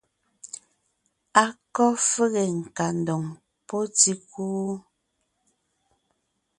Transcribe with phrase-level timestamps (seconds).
[1.43, 1.45] A
[1.75, 3.23] kɔ́ fege nkandoŋ
[3.67, 4.45] pɔ́ tíkú?